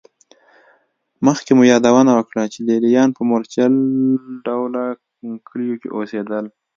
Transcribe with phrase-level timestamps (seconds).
[1.27, 3.73] مخکې مو یادونه وکړه چې لېلیان په مورچل
[4.45, 4.83] ډوله
[5.49, 6.45] کلیو کې اوسېدل